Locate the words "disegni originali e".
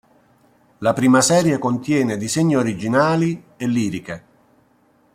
2.17-3.67